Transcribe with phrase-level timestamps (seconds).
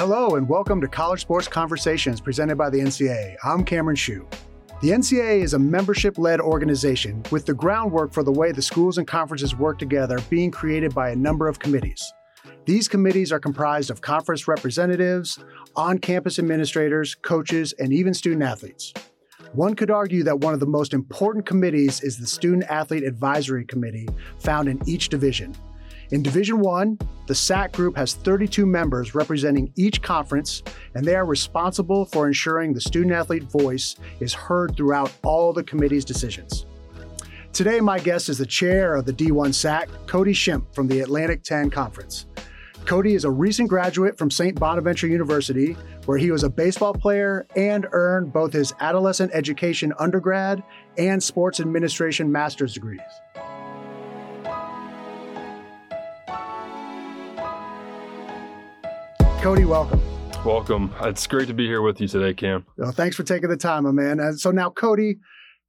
[0.00, 3.36] Hello, and welcome to College Sports Conversations presented by the NCAA.
[3.44, 4.26] I'm Cameron Shue.
[4.80, 8.96] The NCAA is a membership led organization with the groundwork for the way the schools
[8.96, 12.14] and conferences work together being created by a number of committees.
[12.64, 15.38] These committees are comprised of conference representatives,
[15.76, 18.94] on campus administrators, coaches, and even student athletes.
[19.52, 23.66] One could argue that one of the most important committees is the Student Athlete Advisory
[23.66, 24.08] Committee
[24.38, 25.54] found in each division.
[26.12, 30.60] In Division 1, the SAAC group has 32 members representing each conference,
[30.96, 35.62] and they are responsible for ensuring the student athlete voice is heard throughout all the
[35.62, 36.66] committee's decisions.
[37.52, 41.44] Today, my guest is the chair of the D1 SAAC, Cody Shimp from the Atlantic
[41.44, 42.26] 10 Conference.
[42.86, 44.58] Cody is a recent graduate from St.
[44.58, 50.60] Bonaventure University, where he was a baseball player and earned both his adolescent education undergrad
[50.98, 53.00] and sports administration master's degrees.
[59.40, 60.02] Cody, welcome.
[60.44, 60.94] Welcome.
[61.00, 62.66] It's great to be here with you today, Cam.
[62.76, 64.20] Well, thanks for taking the time, my man.
[64.20, 65.16] And so now, Cody,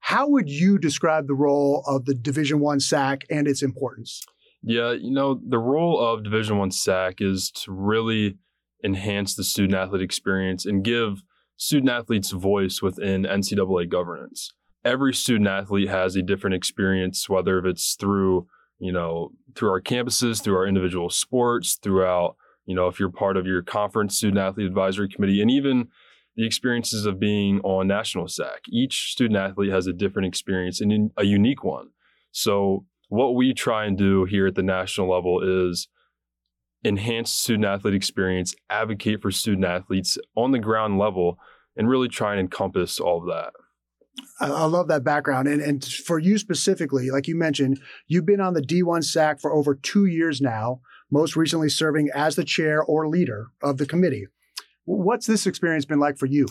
[0.02, 4.24] how would you describe the role of the Division One SAAC and its importance?
[4.62, 8.38] Yeah, you know, the role of Division One SAAC is to really
[8.84, 11.24] enhance the student athlete experience and give
[11.56, 14.52] student athletes voice within NCAA governance.
[14.84, 18.48] Every student athlete has a different experience, whether it's through,
[18.80, 22.36] you know, through our campuses, through our individual sports, throughout
[22.72, 25.90] you know, if you're part of your conference student athlete advisory committee, and even
[26.38, 28.70] the experiences of being on national SAAC.
[28.70, 31.90] Each student athlete has a different experience and a unique one.
[32.32, 35.90] So, what we try and do here at the national level is
[36.86, 41.38] enhance student athlete experience, advocate for student athletes on the ground level,
[41.76, 43.52] and really try and encompass all of that.
[44.40, 45.50] I love that background.
[45.50, 49.54] And, and for you specifically, like you mentioned, you've been on the D1 SAAC for
[49.54, 50.80] over two years now
[51.12, 54.28] most recently serving as the chair or leader of the committee.
[54.86, 56.48] What's this experience been like for you?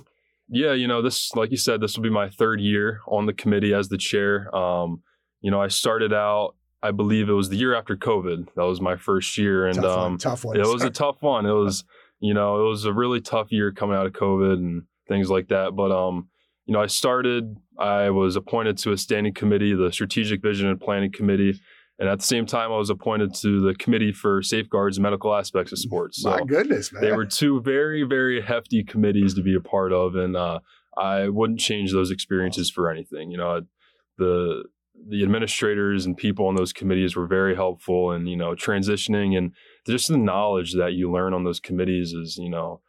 [0.49, 3.33] Yeah, you know, this, like you said, this will be my third year on the
[3.33, 4.55] committee as the chair.
[4.55, 5.03] Um,
[5.41, 8.49] you know, I started out, I believe it was the year after COVID.
[8.57, 10.57] That was my first year, and tough um, one, tough one.
[10.59, 11.47] It was a tough one.
[11.47, 11.85] It was,
[12.21, 15.49] you know, it was a really tough year coming out of COVID and things like
[15.49, 15.77] that.
[15.77, 16.29] But um,
[16.67, 17.57] you know, I started.
[17.79, 21.61] I was appointed to a standing committee, the Strategic Vision and Planning Committee
[22.01, 25.35] and at the same time, I was appointed to the committee for safeguards and medical
[25.35, 26.23] aspects of sports.
[26.23, 27.03] So My goodness, man.
[27.03, 30.15] They were two very, very hefty committees to be a part of.
[30.15, 30.61] And uh,
[30.97, 33.31] I wouldn't change those experiences for anything.
[33.31, 33.61] You know,
[34.17, 34.65] the
[35.09, 39.53] the administrators and people on those committees were very helpful and, you know, transitioning and
[39.87, 42.81] just the knowledge that you learn on those committees is, you know,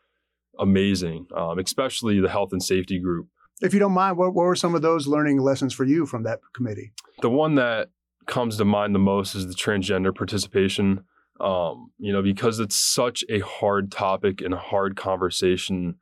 [0.59, 3.27] amazing, um, especially the health and safety group.
[3.61, 6.23] If you don't mind, what, what were some of those learning lessons for you from
[6.23, 6.91] that committee?
[7.21, 7.89] The one that
[8.27, 11.03] comes to mind the most is the transgender participation.
[11.39, 15.95] Um, you know, because it's such a hard topic and a hard conversation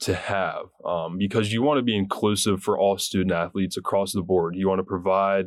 [0.00, 0.66] to have.
[0.84, 4.54] Um, because you want to be inclusive for all student athletes across the board.
[4.54, 5.46] You want to provide,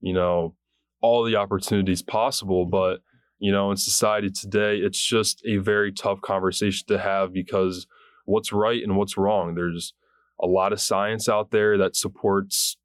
[0.00, 0.56] you know,
[1.00, 2.66] all the opportunities possible.
[2.66, 3.00] But,
[3.38, 7.86] you know, in society today, it's just a very tough conversation to have because
[8.24, 9.54] what's right and what's wrong.
[9.54, 9.94] There's
[10.40, 12.76] a lot of science out there that supports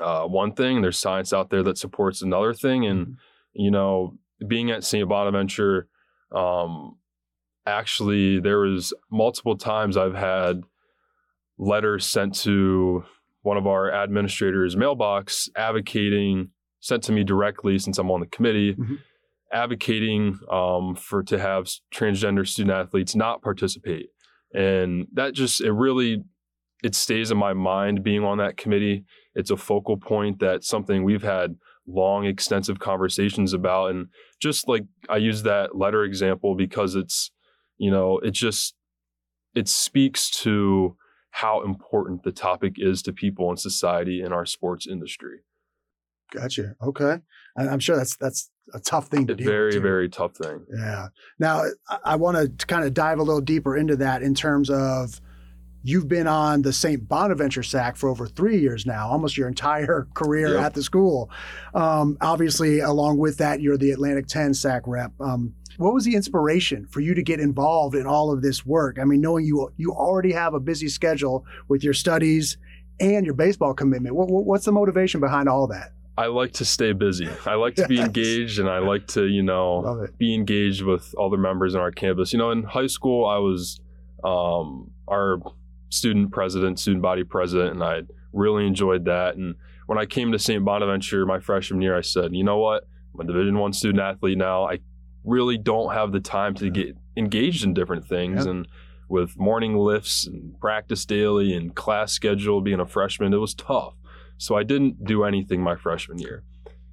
[0.00, 0.82] uh, one thing.
[0.82, 3.14] There's science out there that supports another thing, and mm-hmm.
[3.54, 5.08] you know, being at St.
[5.08, 5.88] Bonaventure,
[6.34, 6.96] um,
[7.66, 10.62] actually, there was multiple times I've had
[11.58, 13.04] letters sent to
[13.42, 18.74] one of our administrators' mailbox advocating, sent to me directly since I'm on the committee.
[18.74, 18.94] Mm-hmm.
[19.52, 24.08] Advocating um, for to have transgender student athletes not participate,
[24.52, 26.24] and that just it really
[26.82, 29.04] it stays in my mind being on that committee
[29.36, 31.56] it's a focal point that's something we've had
[31.86, 33.90] long, extensive conversations about.
[33.90, 34.08] And
[34.40, 37.30] just like I use that letter example because it's,
[37.76, 38.74] you know, it just,
[39.54, 40.96] it speaks to
[41.32, 45.40] how important the topic is to people in society in our sports industry.
[46.32, 46.74] Gotcha.
[46.82, 47.18] Okay.
[47.58, 49.44] I'm sure that's that's a tough thing to do.
[49.44, 50.64] Very, very tough thing.
[50.74, 51.08] Yeah.
[51.38, 54.70] Now I, I want to kind of dive a little deeper into that in terms
[54.70, 55.20] of
[55.86, 57.08] You've been on the St.
[57.08, 60.64] Bonaventure SAAC for over three years now, almost your entire career yep.
[60.64, 61.30] at the school.
[61.74, 65.12] Um, obviously, along with that, you're the Atlantic 10 SAAC rep.
[65.20, 68.98] Um, what was the inspiration for you to get involved in all of this work?
[68.98, 72.56] I mean, knowing you you already have a busy schedule with your studies
[72.98, 74.16] and your baseball commitment.
[74.16, 75.92] What, what's the motivation behind all that?
[76.18, 77.28] I like to stay busy.
[77.44, 81.36] I like to be engaged and I like to, you know, be engaged with other
[81.36, 82.32] members in our campus.
[82.32, 83.78] You know, in high school, I was
[84.24, 85.38] um, our
[85.88, 88.02] student president, student body president, and I
[88.32, 89.36] really enjoyed that.
[89.36, 89.54] And
[89.86, 90.64] when I came to St.
[90.64, 92.84] Bonaventure my freshman year, I said, you know what?
[93.14, 94.68] I'm a Division One student athlete now.
[94.68, 94.80] I
[95.24, 98.46] really don't have the time to get engaged in different things.
[98.46, 98.68] And
[99.08, 103.94] with morning lifts and practice daily and class schedule, being a freshman, it was tough.
[104.38, 106.42] So I didn't do anything my freshman year.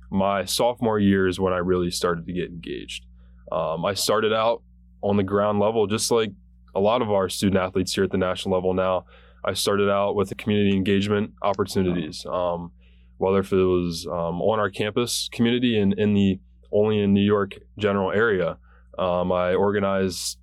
[0.09, 3.05] My sophomore year is when I really started to get engaged.
[3.51, 4.61] Um, I started out
[5.01, 6.31] on the ground level, just like
[6.75, 9.05] a lot of our student athletes here at the national level now.
[9.45, 12.71] I started out with the community engagement opportunities, um,
[13.17, 16.39] whether if it was um, on our campus community and in the
[16.71, 18.57] Olean New York general area.
[18.97, 20.37] Um, I organized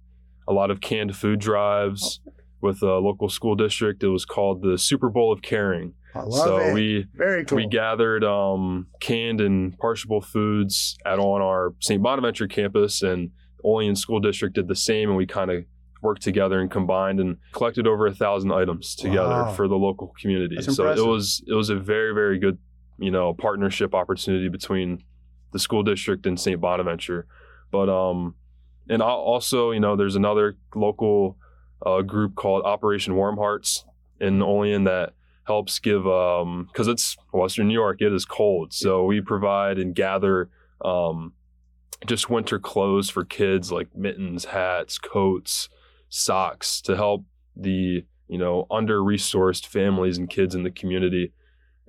[0.49, 2.21] a lot of canned food drives
[2.61, 4.03] with a local school district.
[4.03, 5.95] It was called the Super Bowl of Caring.
[6.15, 6.75] I love so it.
[6.75, 7.57] we Very cool.
[7.57, 12.03] we gathered um, canned and perishable foods at on our St.
[12.03, 13.31] Bonaventure campus, and
[13.65, 15.65] Olean School District did the same, and we kind of
[16.03, 19.53] worked together and combined and collected over a thousand items together Wow.
[19.53, 20.57] for the local community.
[20.57, 21.05] That's so impressive.
[21.05, 22.59] it was it was a very very good
[22.99, 25.03] you know partnership opportunity between
[25.53, 26.61] the school district and St.
[26.61, 27.27] Bonaventure,
[27.71, 28.35] but um
[28.89, 31.37] and al- also you know there's another local
[31.85, 33.85] uh, group called Operation Warm Hearts
[34.21, 35.15] in Olean that
[35.47, 39.95] helps give um because it's Western New York it is cold so we provide and
[39.95, 40.49] gather
[40.85, 41.33] um
[42.07, 45.69] just winter clothes for kids like mittens hats coats
[46.11, 47.25] socks to help
[47.57, 51.33] the you know under resourced families and kids in the community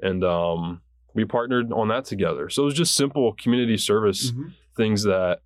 [0.01, 0.81] and um
[1.13, 4.53] we partnered on that together so it was just simple community service Mhm.
[4.77, 5.39] things that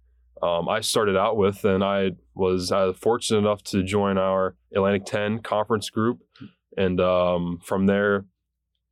[0.44, 5.06] um, I started out with, and I was uh, fortunate enough to join our Atlantic
[5.06, 6.20] 10 conference group,
[6.78, 8.26] and um, from there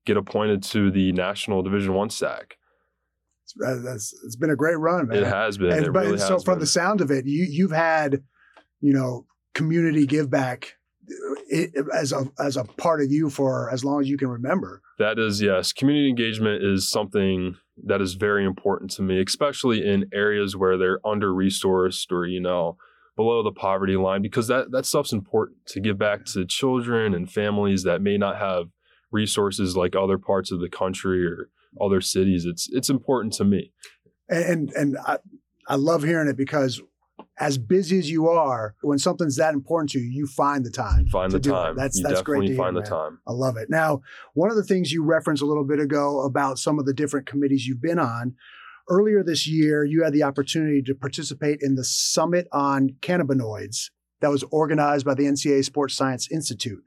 [0.05, 2.53] get appointed to the National Division One SAAC.
[3.43, 5.17] It's, uh, that's, it's been a great run, man.
[5.17, 5.71] It has been.
[5.73, 6.59] And, it but really so from been.
[6.61, 8.23] the sound of it, you you've had,
[8.79, 10.75] you know, community give back
[11.93, 14.81] as a as a part of you for as long as you can remember.
[14.99, 15.73] That is, yes.
[15.73, 17.55] Community engagement is something
[17.85, 22.39] that is very important to me, especially in areas where they're under resourced or, you
[22.39, 22.77] know,
[23.15, 27.31] below the poverty line, because that, that stuff's important to give back to children and
[27.31, 28.67] families that may not have
[29.11, 31.49] resources like other parts of the country or
[31.81, 32.45] other cities.
[32.45, 33.71] It's it's important to me.
[34.29, 35.17] And and, and I,
[35.67, 36.81] I love hearing it because
[37.39, 41.07] as busy as you are, when something's that important to you, you find the time.
[41.07, 41.53] Find to the do it.
[41.53, 41.75] time.
[41.75, 42.89] That's you that's great hear, find the man.
[42.89, 43.19] time.
[43.27, 43.69] I love it.
[43.69, 44.01] Now,
[44.33, 47.25] one of the things you referenced a little bit ago about some of the different
[47.25, 48.35] committees you've been on,
[48.89, 53.89] earlier this year, you had the opportunity to participate in the Summit on Cannabinoids
[54.21, 56.83] that was organized by the NCAA Sports Science Institute.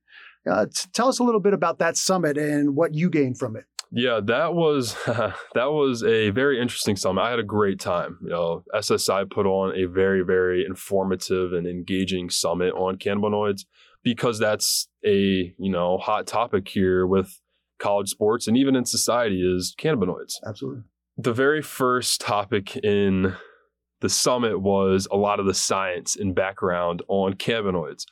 [0.49, 3.56] Uh, t- tell us a little bit about that summit and what you gained from
[3.56, 3.64] it.
[3.96, 7.22] Yeah, that was that was a very interesting summit.
[7.22, 8.19] I had a great time.
[8.22, 13.62] You know, SSI put on a very very informative and engaging summit on cannabinoids
[14.04, 17.40] because that's a you know hot topic here with
[17.78, 20.34] college sports and even in society is cannabinoids.
[20.46, 20.82] Absolutely.
[21.16, 23.34] The very first topic in
[24.00, 28.04] the summit was a lot of the science and background on cannabinoids.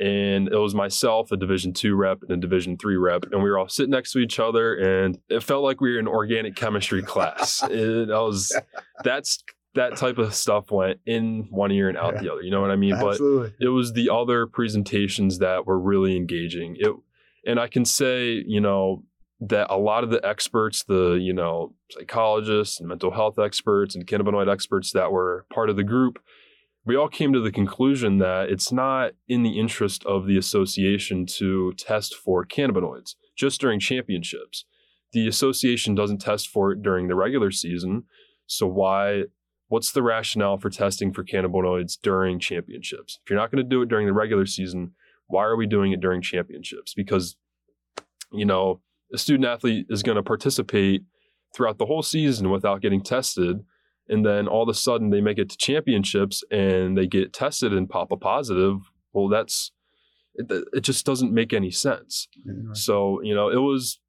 [0.00, 3.50] And it was myself, a Division two rep, and a Division three rep, and we
[3.50, 6.56] were all sitting next to each other, and it felt like we were in organic
[6.56, 7.62] chemistry class.
[7.70, 8.58] it, I was
[9.04, 9.44] that's
[9.74, 12.22] that type of stuff went in one ear and out Yeah.
[12.22, 12.42] the other.
[12.42, 12.98] You know what I mean?
[12.98, 13.52] But Absolutely.
[13.60, 16.76] it was the other presentations that were really engaging.
[16.78, 16.92] It,
[17.46, 19.04] and I can say, you know,
[19.42, 24.06] that a lot of the experts, the you know psychologists and mental health experts and
[24.06, 26.18] cannabinoid experts that were part of the group,
[26.84, 31.26] we all came to the conclusion that it's not in the interest of the association
[31.26, 34.64] to test for cannabinoids just during championships.
[35.12, 38.04] The association doesn't test for it during the regular season,
[38.46, 39.24] so why?
[39.68, 43.20] What's the rationale for testing for cannabinoids during championships?
[43.22, 44.94] If you're not going to do it during the regular season,
[45.28, 46.92] why are we doing it during championships?
[46.92, 47.36] Because,
[48.32, 48.80] you know,
[49.14, 51.02] a student athlete is going to participate
[51.54, 53.60] throughout the whole season without getting tested.
[54.10, 57.72] And then all of a sudden they make it to championships and they get tested
[57.72, 58.76] and pop a positive.
[59.12, 59.72] Well, that's,
[60.34, 62.28] it, it just doesn't make any sense.
[62.72, 64.00] So, you know, it was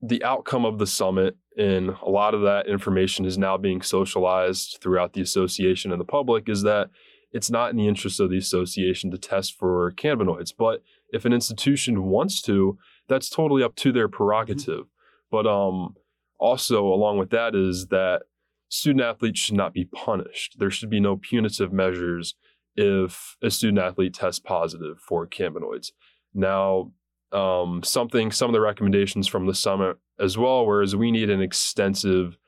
[0.00, 4.78] the outcome of the summit, and a lot of that information is now being socialized
[4.80, 6.88] throughout the association and the public, is that
[7.32, 10.52] it's not in the interest of the association to test for cannabinoids.
[10.56, 14.84] But if an institution wants to, that's totally up to their prerogative.
[15.32, 15.96] But um,
[16.38, 18.22] also, along with that, is that
[18.68, 20.56] student athletes should not be punished.
[20.58, 22.34] There should be no punitive measures
[22.76, 25.90] if a student athlete tests positive for cannabinoids.
[26.34, 26.92] Now,
[27.32, 31.42] um, something, some of the recommendations from the summit as well, whereas we need an
[31.42, 32.38] extensive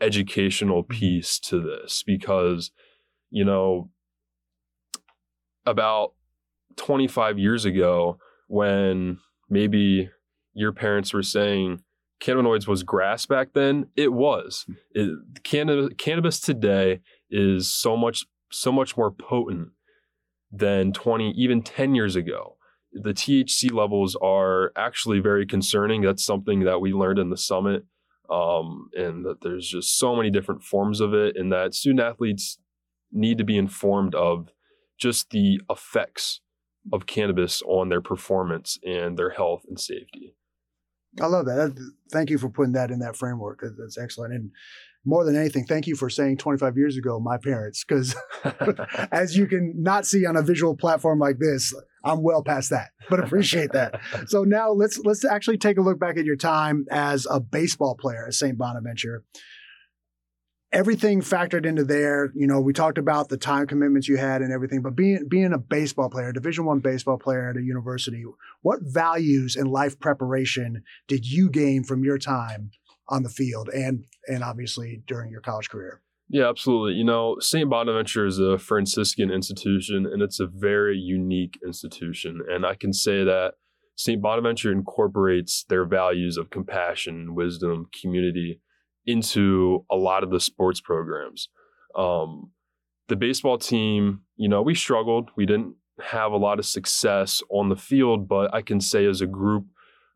[0.00, 2.70] educational piece to this because,
[3.30, 3.90] you know,
[5.64, 6.12] about
[6.76, 8.18] 25 years ago,
[8.48, 9.18] when
[9.48, 10.10] maybe
[10.54, 11.82] your parents were saying
[12.20, 14.66] cannabinoids was grass back then, it was.
[14.92, 19.70] It, canna- cannabis today is so much so much more potent
[20.52, 22.56] than 20 even 10 years ago.
[22.92, 26.02] The thc levels are actually very concerning.
[26.02, 27.84] That's something that we learned in the summit
[28.30, 32.58] um, and that there's just so many different forms of it and that student athletes
[33.12, 34.52] need to be informed of
[34.98, 36.40] just the effects
[36.92, 40.36] of cannabis on their performance and their health and safety
[41.20, 41.92] I love that.
[42.12, 43.62] Thank you for putting that in that framework.
[43.78, 44.34] That's excellent.
[44.34, 44.50] And
[45.04, 48.14] more than anything, thank you for saying 25 years ago, my parents, because
[49.12, 51.72] as you can not see on a visual platform like this,
[52.04, 54.00] I'm well past that, but appreciate that.
[54.26, 57.96] so now let's let's actually take a look back at your time as a baseball
[57.96, 58.58] player at St.
[58.58, 59.24] Bonaventure
[60.72, 62.32] everything factored into there.
[62.34, 65.52] You know, we talked about the time commitments you had and everything, but being being
[65.52, 68.24] a baseball player, Division One baseball player at a university,
[68.62, 72.70] what values and life preparation did you gain from your time
[73.08, 76.02] on the field and and obviously during your college career?
[76.28, 76.94] Yeah, absolutely.
[76.94, 77.70] You know, St.
[77.70, 82.40] Bonaventure is a Franciscan institution and it's a very unique institution.
[82.50, 83.54] And I can say that
[83.94, 84.20] St.
[84.20, 88.60] Bonaventure incorporates their values of compassion, wisdom, community,
[89.06, 91.48] into a lot of the sports programs.
[91.94, 92.50] Um,
[93.08, 95.30] the baseball team, you know, we struggled.
[95.36, 99.20] We didn't have a lot of success on the field, but I can say as
[99.20, 99.66] a group,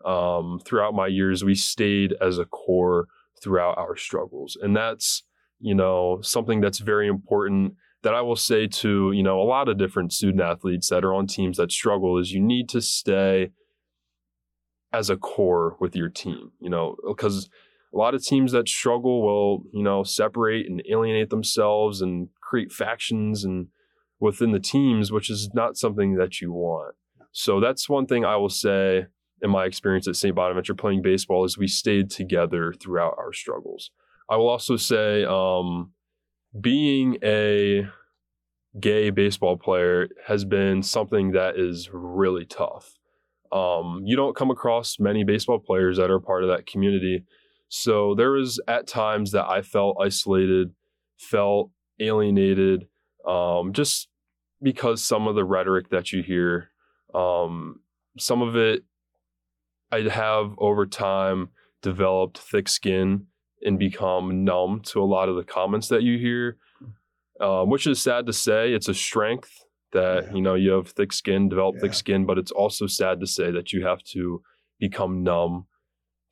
[0.05, 3.07] um, throughout my years, we stayed as a core
[3.43, 4.57] throughout our struggles.
[4.61, 5.23] And that's,
[5.59, 9.69] you know, something that's very important that I will say to, you know, a lot
[9.69, 13.51] of different student athletes that are on teams that struggle is you need to stay
[14.93, 17.49] as a core with your team, you know, because
[17.93, 22.73] a lot of teams that struggle will, you know, separate and alienate themselves and create
[22.73, 23.69] factions and
[24.21, 26.95] within the teams, which is not something that you want.
[27.33, 29.07] So that's one thing I will say
[29.43, 30.35] in my experience at St.
[30.35, 33.91] Bonaventure playing baseball is we stayed together throughout our struggles.
[34.29, 35.93] I will also say um,
[36.61, 37.89] being a
[38.79, 42.99] gay baseball player has been something that is really tough.
[43.51, 47.25] Um, you don't come across many baseball players that are part of that community
[47.71, 50.73] so there was at times that I felt isolated,
[51.19, 52.89] felt alienated,
[53.27, 54.09] um, just
[54.61, 56.71] because some of the rhetoric that you hear,
[57.15, 57.81] um,
[58.19, 58.83] some of it
[59.93, 61.51] I'd have over time
[61.81, 63.27] developed thick skin
[63.63, 66.57] and become numb to a lot of the comments that you hear,
[67.41, 68.73] um, which is sad to say.
[68.73, 70.35] It's a strength that yeah.
[70.35, 71.83] you know you have thick skin, develop yeah.
[71.83, 74.43] thick skin, but it's also sad to say that you have to
[74.81, 75.67] become numb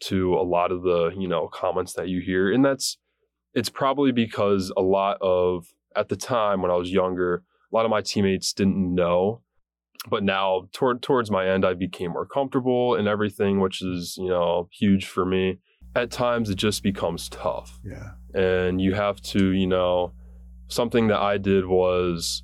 [0.00, 2.98] to a lot of the you know comments that you hear and that's
[3.54, 7.84] it's probably because a lot of at the time when i was younger a lot
[7.84, 9.42] of my teammates didn't know
[10.08, 14.28] but now toward towards my end i became more comfortable and everything which is you
[14.28, 15.58] know huge for me.
[15.96, 17.80] At times it just becomes tough.
[17.82, 18.10] Yeah.
[18.34, 20.12] And you have to you know
[20.68, 22.42] something that i did was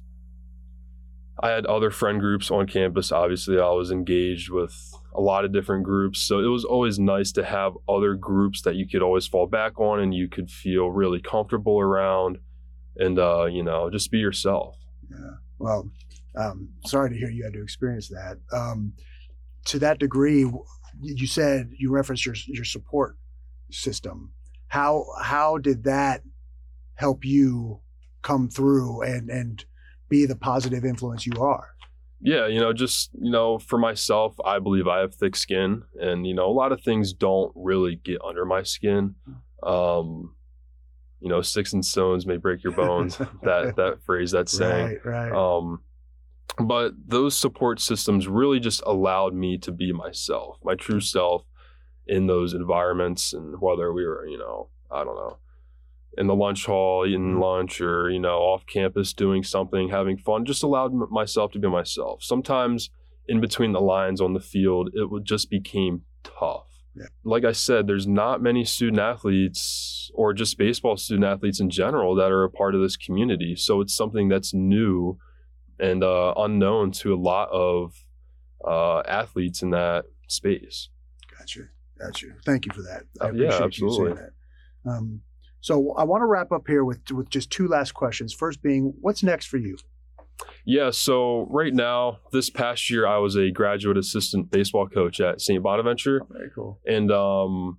[1.41, 3.13] i had other friend groups on campus.
[3.13, 6.21] Obviously i was engaged with a lot of different groups.
[6.21, 9.79] So it was always nice to have other groups that you could always fall back
[9.79, 12.39] on and you could feel really comfortable around
[12.97, 14.77] and, uh, you know, just be yourself.
[15.11, 15.37] Yeah.
[15.59, 15.91] Well,
[16.37, 18.39] um, sorry to hear you had to experience that.
[18.53, 18.93] Um,
[19.67, 20.51] to that degree,
[21.01, 23.17] you said you referenced your, your support
[23.71, 24.33] system.
[24.69, 26.23] How, how did that
[26.95, 27.81] help you
[28.23, 29.65] come through and, and
[30.09, 31.75] be the positive influence you are?
[32.25, 36.27] Yeah, you know, just, you know, for myself, I believe I have thick skin and,
[36.27, 39.15] you know, a lot of things don't really get under my skin.
[39.63, 40.35] Um,
[41.21, 43.19] you know, sticks and stones may break your bones.
[43.43, 45.01] that that phrase, that saying.
[45.05, 45.33] Right, right.
[45.33, 45.81] Um,
[46.59, 51.45] but those support systems really just allowed me to be myself, my true self
[52.07, 55.39] in those environments and whether we were, you know, I don't know,
[56.17, 57.43] in the lunch hall eating mm-hmm.
[57.43, 61.69] lunch or you know off campus doing something having fun just allowed myself to be
[61.69, 62.23] myself.
[62.23, 62.91] Sometimes
[63.27, 66.67] in between the lines on the field it would just became tough.
[66.97, 67.07] Yeah.
[67.25, 72.15] like i said there's not many student athletes or just baseball student athletes in general
[72.15, 73.57] that are a part of this community.
[73.57, 75.19] So it's something that's new
[75.79, 77.95] and uh, unknown to a lot of
[78.67, 80.89] uh, athletes in that space.
[81.37, 81.63] Gotcha.
[81.99, 82.27] Gotcha.
[82.45, 83.03] Thank you for that.
[83.21, 84.23] I uh, yeah absolutely.
[84.87, 85.21] um,
[85.65, 88.35] so I want to wrap up here with with just two last questions.
[88.35, 89.79] First being, what's next for you?
[90.67, 95.41] Yeah, so right now, this past year, I was a graduate assistant baseball coach at
[95.41, 95.63] St.
[95.63, 96.21] Bonaventure.
[96.23, 96.81] Oh, very cool.
[96.87, 97.79] And um,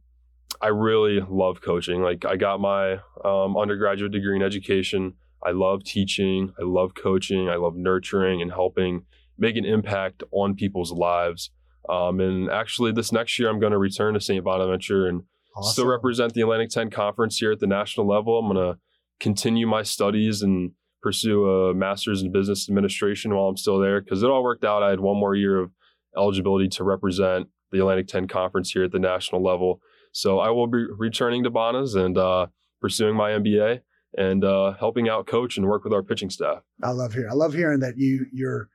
[0.59, 2.01] I really love coaching.
[2.01, 5.13] Like, I got my um, undergraduate degree in education.
[5.45, 6.53] I love teaching.
[6.59, 7.49] I love coaching.
[7.49, 9.03] I love nurturing and helping
[9.37, 11.51] make an impact on people's lives.
[11.87, 14.43] Um, and actually, this next year, I'm going to return to St.
[14.43, 15.21] Bonaventure and
[15.55, 15.71] Awesome.
[15.71, 18.39] Still represent the Atlantic 10 Conference here at the national level.
[18.39, 18.79] I'm going to
[19.19, 20.71] continue my studies and
[21.01, 24.83] pursue a master's in business administration while I'm still there because it all worked out.
[24.83, 25.71] I had one more year of
[26.17, 29.81] eligibility to represent the Atlantic 10 conference here at the national level.
[30.11, 32.47] So I will be returning to Bonas and uh,
[32.81, 33.81] pursuing my MBA
[34.17, 36.63] and uh, helping out coach and work with our pitching staff.
[36.81, 37.29] I love hearing.
[37.29, 38.69] I love hearing that you you're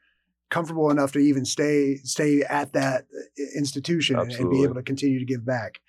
[0.51, 4.83] comfortable enough to even stay stay at that uh, institution and, and, be able to
[4.83, 5.81] continue to give back.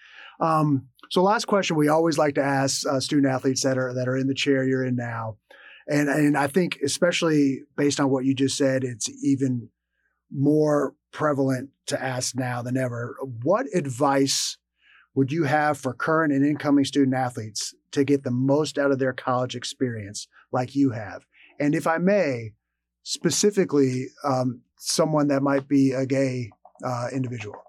[0.42, 4.08] Um, so, last question we always like to ask uh, student athletes that are that
[4.08, 5.38] are in the chair you're in now,
[5.88, 9.70] and and I think especially based on what you just said, it's even
[10.32, 13.18] more prevalent to ask now than ever.
[13.44, 14.58] What advice
[15.14, 19.00] would you have for current and incoming student athletes to get the most out of
[19.00, 21.26] their college experience, like you have?
[21.60, 22.54] And if I may,
[23.04, 26.50] specifically, um, someone that might be a gay
[26.84, 27.62] uh, individual.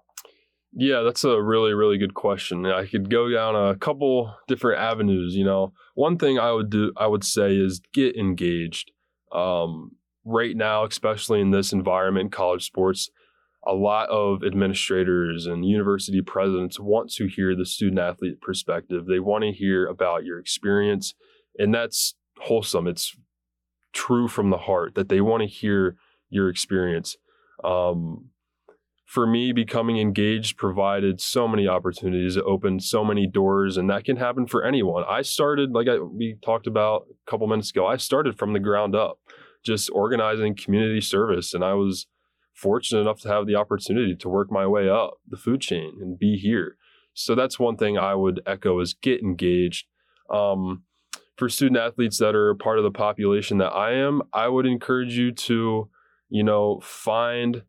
[0.75, 2.65] Yeah, that's a really, really good question.
[2.65, 5.35] I could go down a couple different avenues.
[5.35, 8.91] You know, one thing I would do, I would say, is get engaged.
[9.31, 9.91] Um,
[10.25, 13.09] right now, especially in this environment, college sports,
[13.65, 19.05] a lot of administrators and university presidents want to hear the student athlete perspective.
[19.05, 21.13] They want to hear about your experience,
[21.57, 22.87] and that's wholesome.
[22.87, 23.15] It's
[23.93, 25.97] true from the heart that they want to hear
[26.29, 27.15] your experience.
[27.63, 28.29] Um,
[29.05, 32.37] for me, becoming engaged provided so many opportunities.
[32.37, 35.03] It opened so many doors, and that can happen for anyone.
[35.07, 38.59] I started, like I, we talked about a couple minutes ago, I started from the
[38.59, 39.19] ground up,
[39.63, 41.53] just organizing community service.
[41.53, 42.07] And I was
[42.53, 46.17] fortunate enough to have the opportunity to work my way up the food chain and
[46.17, 46.77] be here.
[47.13, 49.87] So that's one thing I would echo is get engaged.
[50.29, 50.83] Um,
[51.37, 55.17] for student athletes that are part of the population that I am, I would encourage
[55.17, 55.89] you to,
[56.29, 57.63] you know, find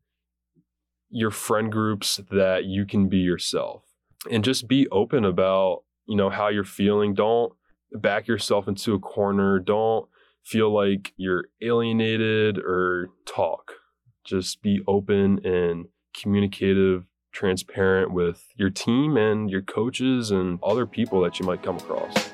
[1.15, 3.85] your friend groups that you can be yourself
[4.31, 7.15] and just be open about, you know, how you're feeling.
[7.15, 7.53] Don't
[7.93, 9.59] back yourself into a corner.
[9.59, 10.09] Don't
[10.43, 13.73] feel like you're alienated or talk
[14.25, 15.87] just be open and
[16.19, 21.77] communicative, transparent with your team and your coaches and other people that you might come
[21.77, 22.33] across.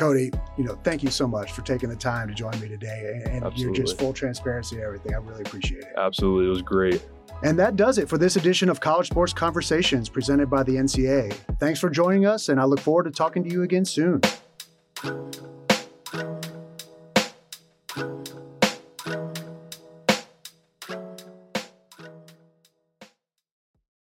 [0.00, 3.20] Cody, you know, thank you so much for taking the time to join me today.
[3.26, 5.12] And, and you're just full transparency and everything.
[5.12, 5.92] I really appreciate it.
[5.94, 6.46] Absolutely.
[6.46, 7.06] It was great.
[7.42, 11.34] And that does it for this edition of College Sports Conversations presented by the NCAA.
[11.58, 14.22] Thanks for joining us, and I look forward to talking to you again soon.